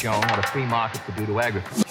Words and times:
Shown 0.00 0.18
what 0.18 0.38
a 0.38 0.42
free 0.48 0.64
market 0.64 0.98
could 1.02 1.14
do 1.14 1.26
to 1.26 1.40
agriculture. 1.40 1.89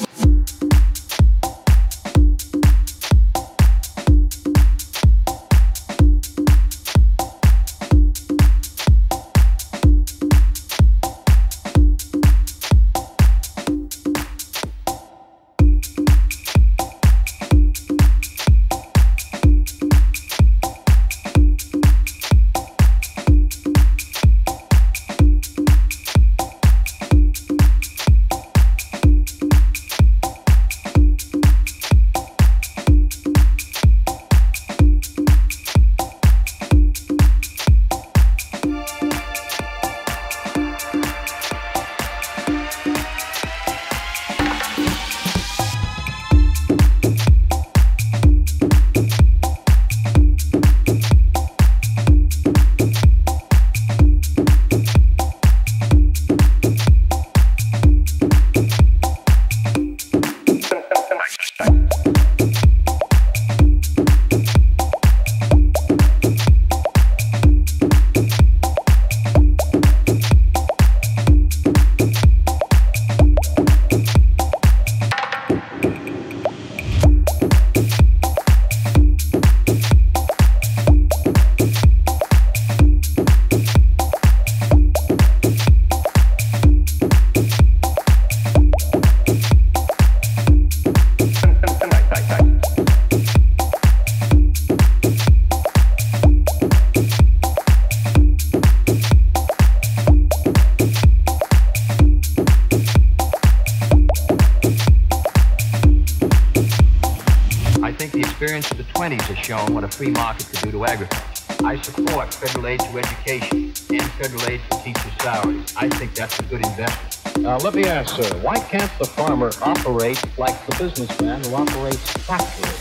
Yes, 117.99 118.13
sir. 118.13 118.37
Why 118.37 118.57
can't 118.57 118.89
the 118.97 119.03
farmer 119.03 119.51
operate 119.61 120.23
like 120.37 120.65
the 120.67 120.75
businessman 120.77 121.43
who 121.43 121.53
operates 121.53 122.09
factories? 122.13 122.78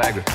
Agra. 0.00 0.27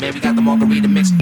Man. 0.00 0.14
We 0.14 0.20
got 0.20 0.36
the 0.36 0.42
margarita 0.42 0.88
mix. 0.88 1.12